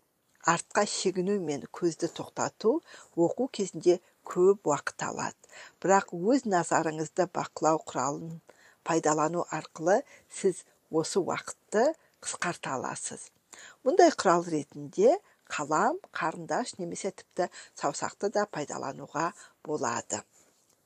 артқа 0.48 0.86
шегіну 0.88 1.36
мен 1.44 1.66
көзді 1.76 2.08
тоқтату 2.16 2.78
оқу 3.16 3.48
кезінде 3.52 3.98
көп 4.24 4.70
уақыт 4.70 5.04
алады. 5.08 5.36
Бірақ 5.82 6.14
өз 6.16 6.46
назарыңызды 6.48 7.28
бақылау 7.34 7.82
құралын 7.90 8.40
пайдалану 8.84 9.44
арқылы 9.50 10.00
сіз 10.40 10.64
осы 10.90 11.20
уақытты 11.20 11.92
қысқарта 12.24 12.76
аласыз. 12.78 13.28
Мұндай 13.84 14.12
құрал 14.16 14.46
ретінде 14.48 15.18
қалам 15.50 15.98
қарындаш 16.16 16.76
немесе 16.78 17.10
тіпті 17.12 17.50
саусақты 17.74 18.30
да 18.34 18.46
пайдалануға 18.46 19.30
болады. 19.66 20.22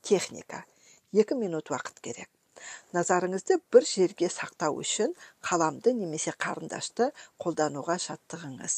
Техника. 0.04 0.64
Екі 1.12 1.34
минут 1.40 1.70
уақыт 1.72 2.00
керек. 2.04 2.28
Назарыңызды 2.94 3.56
бір 3.74 3.84
жерге 3.88 4.28
сақтау 4.30 4.76
үшін 4.82 5.14
қаламды 5.48 5.92
немесе 5.96 6.32
қарындашты 6.44 7.08
қолдануға 7.42 7.96
жаттығыңыз 8.04 8.76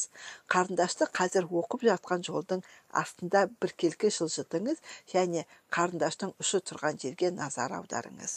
қарындашты 0.53 1.07
қазір 1.19 1.47
оқып 1.61 1.85
жатқан 1.89 2.25
жолдың 2.27 2.63
астында 3.01 3.43
біркелкі 3.61 4.11
жылжытыңыз 4.17 4.81
және 5.13 5.45
қарындаштың 5.77 6.33
ұшы 6.41 6.63
тұрған 6.71 6.99
жерге 7.03 7.31
назар 7.37 7.77
аударыңыз. 7.79 8.35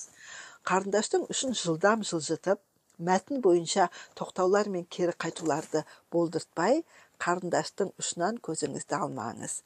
Қарындаштың 0.68 1.26
ұшын 1.32 1.56
жылдам 1.64 2.04
жылжытып 2.12 2.60
мәтін 3.10 3.40
бойынша 3.44 3.88
тоқтаулар 4.20 4.68
мен 4.68 4.84
кері 4.96 5.16
қайтуларды 5.24 5.86
болдыртпай 6.12 6.84
қарындаштың 7.24 7.94
ұшынан 8.00 8.40
көзіңізді 8.44 9.00
алмаңыз. 9.02 9.60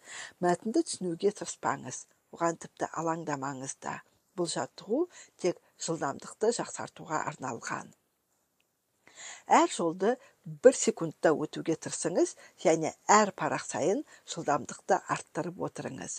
Мәтінді 0.44 0.86
түсінуге 0.86 1.34
тырыспаңыз. 1.40 2.04
Оған 2.34 2.60
тіпті 2.66 2.90
алаңдамаңыз 3.02 3.76
да 3.86 3.98
бұл 4.38 4.50
жаттығу 4.54 5.04
тек 5.42 5.60
жылдамдықты 5.88 6.54
жақсартуға 6.60 7.26
арналған. 7.32 7.92
Әр 9.56 9.68
жолды 9.70 10.14
бір 10.64 10.76
секундта 10.76 11.30
өтуге 11.44 11.76
тырысыңыз 11.84 12.32
және 12.64 12.90
әр 13.16 13.30
парақ 13.40 13.64
сайын 13.68 14.00
жылдамдықты 14.32 14.98
арттырып 15.14 15.60
отырыңыз. 15.68 16.16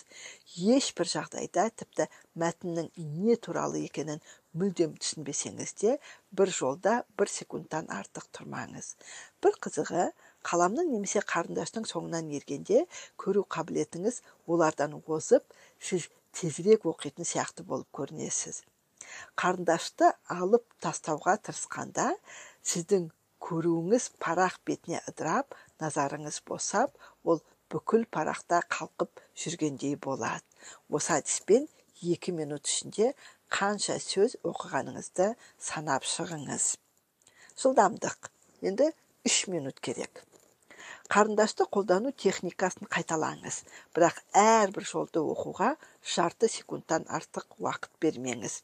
Ешбір 0.76 1.10
жағдайда 1.12 1.66
тіпті 1.82 2.06
мәтіннің 2.42 2.88
не 2.96 3.36
туралы 3.46 3.82
екенін 3.86 4.22
мүлдем 4.56 4.96
түсінбесеңіз 5.02 5.74
де 5.82 5.96
бір 6.40 6.54
жолда 6.58 6.96
бір 7.18 7.32
секундтан 7.34 7.90
артық 7.98 8.30
тұрмаңыз. 8.38 8.94
Бір 9.44 9.58
қызығы 9.66 10.08
қаламның 10.46 10.90
немесе 10.94 11.22
қарындаштың 11.34 11.86
соңынан 11.90 12.30
ергенде 12.38 12.86
көру 13.22 13.44
қабілетіңіз 13.56 14.22
олардан 14.46 14.94
озып 15.06 15.58
сіз 15.80 16.08
тезірек 16.36 16.86
оқитын 16.88 17.26
сияқты 17.28 17.64
болып 17.66 17.88
көрінесіз. 17.96 18.62
Қарындашты 19.38 20.10
алып 20.32 20.66
тастауға 20.82 21.36
тырысқанда 21.46 22.10
сіздің 22.66 23.10
көруіңіз 23.46 24.10
парақ 24.22 24.58
бетіне 24.66 25.02
ыдырап 25.10 25.54
назарыңыз 25.82 26.40
босап 26.48 26.96
ол 27.24 27.42
бүкіл 27.72 28.06
парақта 28.10 28.62
қалқып 28.72 29.22
жүргендей 29.42 29.96
болады. 29.96 30.44
Осы 30.90 31.18
әдіспен 31.18 31.68
екі 32.02 32.34
минут 32.36 32.68
ішінде 32.70 33.12
қанша 33.52 33.98
сөз 34.02 34.38
оқығаныңызды 34.46 35.32
санап 35.58 36.06
шығыңыз. 36.06 36.74
Жылдамдық. 37.56 38.30
Енді 38.66 38.90
үш 39.26 39.46
минут 39.52 39.80
керек. 39.80 40.24
Қарындашты 41.14 41.66
қолдану 41.76 42.12
техникасын 42.24 42.88
қайталаңыз. 42.96 43.62
Бірақ 43.96 44.22
әрбір 44.42 44.86
жолды 44.92 45.22
оқуға 45.34 45.72
жарты 46.14 46.50
секундтан 46.52 47.06
артық 47.18 47.58
уақыт 47.62 47.92
бермеңіз. 48.02 48.62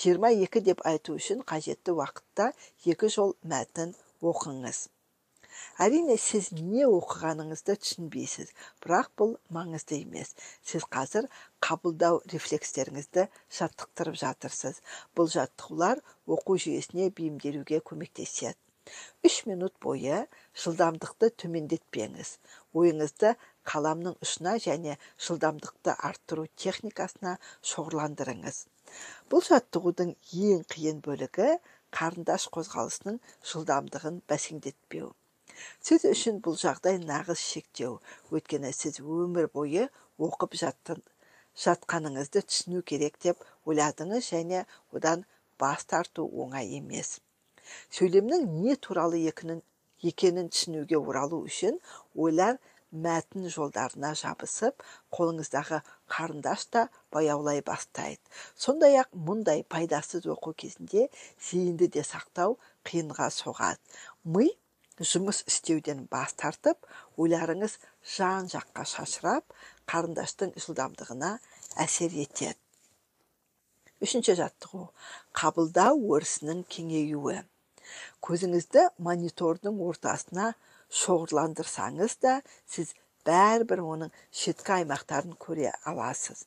Жиырма 0.00 0.30
екі 0.44 0.62
деп 0.68 0.84
айту 0.90 1.16
үшін 1.20 1.42
қажетті 1.52 1.96
уақытта 1.98 2.52
екі 2.92 3.10
жол 3.16 3.34
мәтін 3.54 3.96
оқыңыз. 4.32 4.86
Әрине 5.84 6.16
сіз 6.22 6.48
не 6.56 6.84
оқығаныңызды 6.86 7.74
түсінбейсіз 7.82 8.52
бірақ 8.84 9.10
бұл 9.20 9.34
маңызды 9.56 9.98
емес. 10.02 10.34
Сіз 10.70 10.86
қазір 10.96 11.28
қабылдау 11.66 12.20
рефлекстеріңізді 12.32 13.26
жаттықтырып 13.58 14.20
жатырсыз. 14.22 14.80
Бұл 15.16 15.32
жаттығулар 15.34 16.04
оқу 16.36 16.58
жүйесіне 16.64 17.10
бейімделуге 17.20 17.82
көмектеседі. 17.92 18.58
Үш 19.28 19.36
минут 19.50 19.74
бойы 19.84 20.22
жылдамдықты 20.62 21.30
төмендетпеңіз 21.42 22.32
ойыңызды 22.82 23.34
қаламның 23.72 24.16
ұшына 24.26 24.54
және 24.64 24.96
жылдамдықты 25.26 25.94
арттыру 26.10 26.46
техникасына 26.64 27.36
шоғырландырыңыз 27.72 28.62
бұл 29.32 29.44
жаттығудың 29.50 30.14
ең 30.48 30.64
қиын 30.74 31.02
бөлігі 31.08 31.50
қарындаш 31.98 32.48
қозғалысының 32.56 33.20
жылдамдығын 33.52 34.20
бәсеңдетпеу 34.32 35.12
сіз 35.88 36.04
үшін 36.12 36.40
бұл 36.46 36.58
жағдай 36.62 36.98
нағыз 37.04 37.44
шектеу 37.52 37.94
өйткені 38.32 38.72
сіз 38.80 39.00
өмір 39.20 39.48
бойы 39.54 39.86
оқып 40.28 40.56
жаттын, 40.62 41.00
жатқаныңызды 41.64 42.42
түсіну 42.50 42.82
керек 42.92 43.18
деп 43.24 43.42
ойладыңыз 43.70 44.28
және 44.34 44.64
одан 44.98 45.24
бас 45.62 45.88
тарту 45.92 46.28
оңай 46.44 46.76
емес 46.80 47.18
сөйлемнің 47.98 48.48
не 48.62 48.76
туралы 48.76 49.20
екенін, 49.30 49.62
екенін 50.02 50.50
түсінуге 50.54 50.98
оралу 50.98 51.42
үшін 51.48 51.80
ойлар 52.14 52.58
мәтін 52.92 53.48
жолдарына 53.52 54.14
жабысып 54.16 54.84
қолыңыздағы 55.12 55.80
қарындаш 56.14 56.64
та 56.72 56.84
баяулай 57.12 57.60
бастайды 57.64 58.22
сондай 58.56 58.96
ақ 59.02 59.12
мұндай 59.28 59.64
пайдасыз 59.74 60.24
оқу 60.34 60.54
кезінде 60.62 61.08
зейінді 61.50 61.90
де 61.98 62.04
сақтау 62.06 62.56
қиынға 62.88 63.28
соғады 63.34 64.00
ми 64.24 64.48
жұмыс 64.98 65.44
істеуден 65.50 66.06
бас 66.10 66.32
тартып 66.40 66.88
ойларыңыз 67.20 67.76
жан 68.16 68.48
жаққа 68.54 68.86
шашырап 68.94 69.44
қарындаштың 69.90 70.56
жылдамдығына 70.56 71.36
әсер 71.84 72.16
етеді 72.24 72.56
үшінші 74.02 74.38
жаттығу 74.40 74.88
қабылдау 75.38 76.02
өрісінің 76.16 76.64
кеңеюі 76.72 77.44
көзіңізді 78.24 78.88
монитордың 79.04 79.78
ортасына 79.88 80.52
шоғырландырсаңыз 81.00 82.16
да 82.24 82.34
сіз 82.66 82.94
бәрібір 83.28 83.82
оның 83.84 84.12
шеткі 84.40 84.74
аймақтарын 84.78 85.36
көре 85.44 85.72
аласыз. 85.90 86.46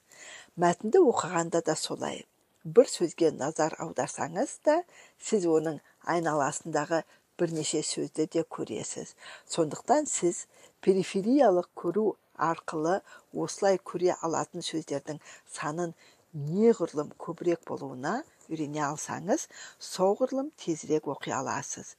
Мәтінді 0.58 1.02
оқығанда 1.12 1.62
да 1.68 1.76
солай. 1.78 2.26
Бір 2.66 2.90
сөзге 2.90 3.32
назар 3.38 3.76
аударсаңыз 3.82 4.58
да 4.66 4.82
сіз 5.22 5.48
оның 5.50 5.80
айналасындағы 6.14 7.04
бірнеше 7.40 7.82
сөзді 7.86 8.28
де 8.34 8.44
көресіз. 8.58 9.14
Сондықтан 9.50 10.10
сіз 10.10 10.46
перифериялық 10.86 11.70
көру 11.78 12.06
арқылы 12.38 13.00
осылай 13.34 13.80
көре 13.92 14.16
алатын 14.26 14.66
сөздердің 14.66 15.22
санын 15.56 15.96
неғұрлым 16.34 17.12
көбірек 17.22 17.66
болуына 17.68 18.22
үйрене 18.52 18.84
алсаңыз 18.86 19.48
соғұрлым 19.88 20.52
тезірек 20.64 21.10
оқи 21.16 21.34
аласыз 21.40 21.96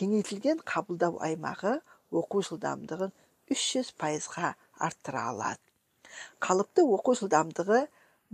кеңейтілген 0.00 0.64
қабылдау 0.72 1.20
аймағы 1.28 1.76
оқу 2.22 2.42
жылдамдығын 2.48 3.14
300 3.54 3.94
пайызға 4.02 4.54
арттыра 4.88 5.24
алады 5.32 6.14
қалыпты 6.46 6.84
оқу 6.96 7.16
жылдамдығы 7.20 7.80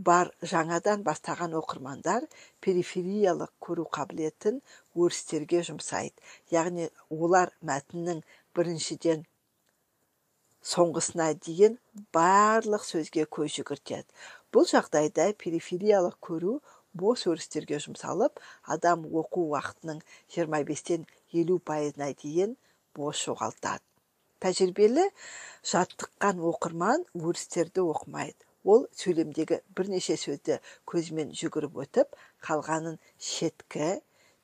бар 0.09 0.31
жаңадан 0.53 1.05
бастаған 1.05 1.55
оқырмандар 1.61 2.27
перифериялық 2.65 3.53
көру 3.67 3.87
қабілетін 3.99 4.59
өрістерге 5.05 5.63
жұмсайды 5.69 6.27
яғни 6.53 6.91
олар 7.09 7.53
мәтіннің 7.71 8.21
біріншіден 8.57 9.25
соңғысына 10.73 11.31
дейін 11.47 11.79
барлық 12.17 12.85
сөзге 12.85 13.25
көз 13.39 13.57
жүгіртеді 13.57 14.17
бұл 14.53 14.69
жағдайда 14.69 15.31
перифериялық 15.43 16.19
көру 16.29 16.59
бос 17.03 17.27
өрістерге 17.31 17.81
жұмсалып 17.85 18.41
адам 18.77 19.05
оқу 19.23 19.47
уақытының 19.53 20.01
25-тен 20.37 21.07
50 21.35 21.61
пайызына 21.71 22.11
дейін 22.23 22.57
бос 22.97 23.23
жоғалтады. 23.27 23.85
Тәжірибелі 24.45 25.07
жаттыққан 25.71 26.43
оқырман 26.51 27.07
өрістерді 27.17 27.87
оқымайды. 27.93 28.43
Ол 28.67 28.85
сөйлемдегі 28.99 29.61
бірнеше 29.79 30.17
сөзді 30.19 30.59
көзімен 30.91 31.31
жүгіріп 31.39 31.79
өтіп 31.85 32.19
қалғанын 32.47 32.99
шеткі 33.23 33.93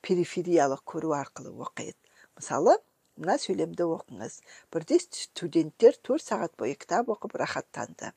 перифериялық 0.07 0.85
көру 0.93 1.13
арқылы 1.19 1.53
оқиды. 1.67 1.99
Мысалы 2.39 2.77
мына 3.19 3.37
сөйлемді 3.43 3.87
оқыңыз 3.97 4.39
бірде 4.75 4.99
студенттер 5.03 5.99
төрт 6.07 6.25
сағат 6.25 6.55
бойы 6.59 6.79
кітап 6.79 7.11
оқып 7.15 7.37
рахаттанды. 7.43 8.13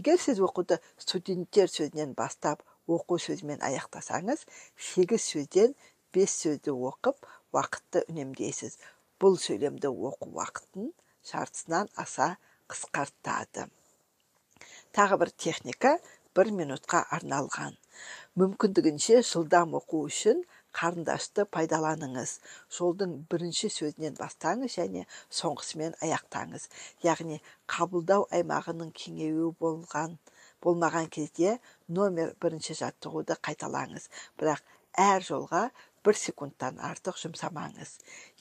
Егер 0.00 0.18
сіз 0.22 0.40
оқуды 0.42 0.80
студенттер 1.04 1.70
сөзінен 1.70 2.14
бастап 2.18 2.64
оқу 2.88 3.18
сөзімен 3.22 3.62
аяқтасаңыз 3.68 4.44
сегіз 4.88 5.24
сөзден 5.32 5.74
бес 6.14 6.34
сөзді 6.42 6.74
оқып 6.90 7.26
уақытты 7.54 8.04
үнемдейсіз. 8.08 8.78
Бұл 9.20 9.36
сөйлемді 9.42 9.90
оқу 9.90 10.30
уақытын 10.32 10.92
жартысынан 11.30 11.90
аса 12.04 12.36
қысқартады. 12.70 13.68
Тағы 14.96 15.18
бір 15.22 15.32
техника 15.44 15.98
бір 16.36 16.52
минутқа 16.54 17.02
арналған. 17.16 17.76
Мүмкіндігінше 18.38 19.20
жылдам 19.26 19.74
оқу 19.78 20.04
үшін 20.06 20.44
қарындашты 20.78 21.44
пайдаланыңыз. 21.56 22.34
Жолдың 22.76 23.14
бірінші 23.32 23.70
сөзінен 23.74 24.16
бастаңыз 24.20 24.76
және 24.78 25.04
соңғысымен 25.40 25.96
аяқтаңыз. 26.06 26.68
Яғни 27.02 27.40
қабылдау 27.74 28.28
аймағының 28.38 28.92
кеңеюі 29.02 29.50
болған 29.64 30.18
болмаған 30.64 31.08
кезде 31.14 31.58
номер 31.88 32.34
бірінші 32.42 32.76
жаттығуды 32.80 33.36
қайталаңыз. 33.48 34.08
Бірақ 34.40 34.62
әр 34.98 35.24
жолға 35.24 35.62
бір 36.06 36.18
секундтан 36.18 36.78
артық 36.90 37.18
жұмсамаңыз. 37.22 37.96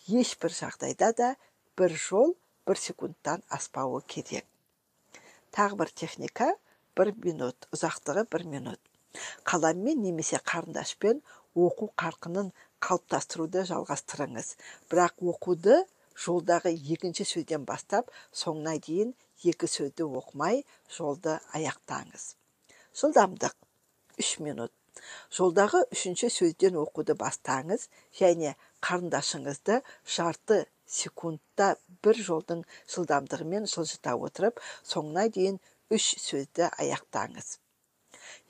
Ешбір 0.08 0.53
жағдайда 0.56 1.12
да 1.17 1.32
бір 1.77 1.95
жол 2.08 2.36
бір 2.67 2.80
секундтан 2.82 3.43
аспауы 3.53 4.01
керек. 4.08 4.45
Тағы 5.53 5.80
бір 5.82 5.91
техника 5.93 6.53
бір 6.97 7.13
минут 7.23 7.67
ұзақтығы 7.75 8.27
бір 8.32 8.45
минут. 8.49 8.80
Қаламмен 9.47 10.01
немесе 10.03 10.39
қарындашпен 10.43 11.21
оқу 11.58 11.89
қарқынын 11.97 12.51
қалыптастыруды 12.84 13.63
жалғастырыңыз. 13.69 14.56
Бірақ 14.91 15.23
оқуды 15.34 15.80
жолдағы 16.25 16.73
екінші 16.95 17.25
сөзден 17.32 17.65
бастап 17.69 18.10
соңына 18.41 18.77
дейін 18.88 19.13
екі 19.51 19.69
сөзді 19.69 20.08
оқымай 20.19 20.63
жолды 20.97 21.38
аяқтаңыз. 21.60 22.34
Жылдамдық 23.01 23.53
үш 24.23 24.32
минут. 24.41 24.73
Жолдағы 25.38 25.84
үшінші 25.93 26.32
сөзден 26.34 26.80
оқуды 26.82 27.13
бастаңыз 27.19 27.86
және 28.19 28.56
қарындашыңызды 28.88 29.82
жарты 30.15 30.63
секундта 30.97 31.69
бір 32.03 32.23
жолдың 32.30 32.65
жылдамдығымен 32.95 33.69
жылжыта 33.75 34.17
отырып 34.27 34.63
соңына 34.93 35.27
дейін 35.38 35.62
үш 35.93 36.10
сөзді 36.23 36.71
аяқтаңыз. 36.71 37.58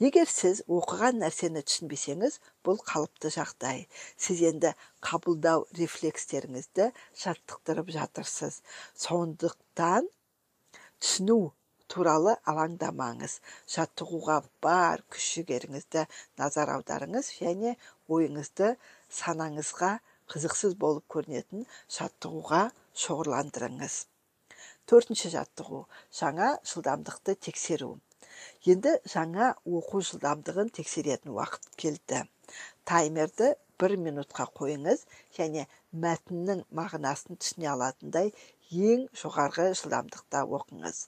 Егер 0.04 0.30
сіз 0.30 0.62
оқыған 0.70 1.22
нәрсені 1.24 1.64
түсінбесеңіз 1.66 2.40
бұл 2.66 2.82
қалыпты 2.90 3.32
жағдай. 3.34 3.86
Сіз 4.18 4.44
енді 4.52 4.74
қабылдау 5.08 5.66
рефлекстеріңізді 5.80 6.92
жаттықтырып 7.24 7.90
жатырсыз. 7.96 8.62
Сондықтан 9.06 10.10
түсіну 11.02 11.40
туралы 11.90 12.36
алаңдамаңыз. 12.52 13.40
Жаттығуға 13.74 14.42
бар 14.64 15.04
күш 15.14 15.32
жігеріңізді 15.38 16.06
назар 16.42 16.74
аударыңыз 16.76 17.32
және 17.40 17.78
ойыңызды 18.12 18.76
санаңызға 19.22 19.98
қызықсыз 20.34 20.76
болып 20.78 21.08
көрінетін 21.14 21.66
жаттығуға 21.98 22.68
шоғырландырыңыз. 23.04 24.02
Төртінші 24.88 25.32
жаттығу. 25.34 25.86
Жаңа 26.20 26.58
жылдамдықты 26.72 27.36
тексеру. 27.48 27.98
Енді 28.74 28.98
жаңа 29.14 29.54
оқу 29.80 30.02
жылдамдығын 30.10 30.74
тексеретін 30.80 31.36
уақыт 31.38 31.70
келді. 31.84 32.26
Таймерді 32.88 33.54
бір 33.82 33.96
минутқа 34.02 34.48
қойыңыз 34.58 35.04
және 35.38 35.66
мәтіннің 36.04 36.64
мағынасын 36.80 37.40
түсіне 37.42 37.70
алатындай 37.74 38.32
ең 38.92 39.06
жоғарғы 39.22 39.68
жылдамдықта 39.80 40.44
оқыңыз. 40.58 41.04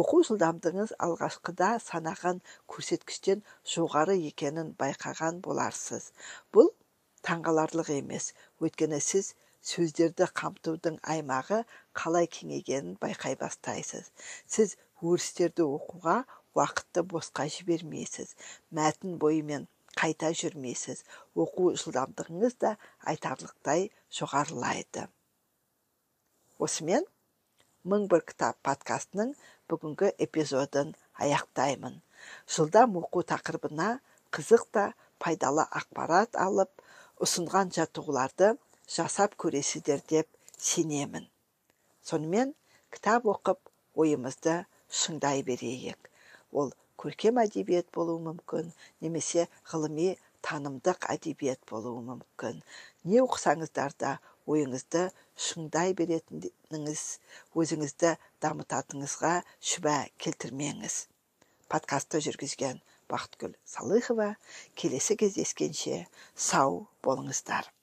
Оқу 0.00 0.22
жылдамдығыңыз 0.28 0.94
алғашқыда 1.06 1.70
санаған 1.84 2.40
көрсеткіштен 2.72 3.44
жоғары 3.74 4.16
екенін 4.30 4.72
байқаған 4.80 5.42
боларсыз. 5.44 6.10
Бұл 6.52 6.72
таңғаларлық 7.26 7.92
емес 7.98 8.32
өйткені 8.62 9.00
сіз 9.02 9.34
сөздерді 9.66 10.26
қамтудың 10.40 10.98
аймағы 11.14 11.62
қалай 12.00 12.28
кеңейгенін 12.30 12.98
байқай 13.02 13.38
бастайсыз. 13.40 14.10
Сіз 14.46 14.76
өрістерді 15.02 15.66
оқуға 15.66 16.20
уақытты 16.56 17.04
босқа 17.12 17.46
жібермейсіз 17.52 18.34
мәтін 18.74 19.18
бойымен 19.22 19.68
қайта 19.96 20.30
жүрмейсіз. 20.36 21.02
Оқу 21.36 21.72
жылдамдығыңыз 21.80 22.58
да 22.60 22.76
айтарлықтай 23.12 23.88
жоғарылайды. 24.18 25.06
Осымен 26.60 27.06
мың 27.88 28.06
бір 28.12 28.24
кітап 28.28 28.58
подкастының 28.66 29.32
бүгінгі 29.70 30.12
эпизодын 30.26 30.92
аяқтаймын. 31.22 32.00
Жылдам 32.50 32.96
оқу 33.00 33.24
тақырыбына 33.32 33.88
қызық 34.34 34.66
та 34.76 34.86
пайдалы 35.22 35.64
ақпарат 35.80 36.36
алып 36.40 36.84
ұсынған 37.24 37.72
жаттығуларды 37.76 38.54
жасап 38.96 39.36
көресіздер 39.40 40.02
деп 40.08 40.28
сенемін. 40.58 41.28
Сонымен 42.04 42.52
кітап 42.92 43.28
оқып 43.32 43.60
ойымызды 43.96 44.64
шыңдай 44.90 45.42
берейік. 45.46 45.98
Ол 46.62 46.72
көркем 47.02 47.40
әдебиет 47.42 47.90
болуы 47.96 48.22
мүмкін 48.28 48.70
немесе 49.04 49.46
ғылыми 49.72 50.08
танымдық 50.46 51.06
әдебиет 51.14 51.60
болуы 51.70 52.02
мүмкін. 52.06 52.62
Не 53.10 53.20
оқысаңыздар 53.24 53.94
да 54.02 54.12
ойыңызды 54.54 55.02
шыңдай 55.48 55.94
беретініңіз 56.00 57.04
өзіңізді 57.62 58.12
дамытатыныңызға 58.46 59.34
шүбә 59.72 59.96
келтірмеңіз. 60.24 60.98
Подкастты 61.72 62.22
жүргізген 62.28 62.82
бақытгүл 63.12 63.56
салыхова 63.76 64.32
келесі 64.82 65.18
кездескенше 65.22 66.04
сау 66.48 66.84
болыңыздар. 67.06 67.75